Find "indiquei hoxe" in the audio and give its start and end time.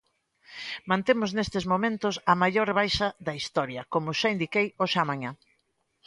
4.35-4.97